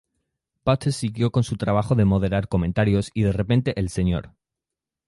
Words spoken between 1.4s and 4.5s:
su trabajo de moderar comentarios, y de repente, el Sr.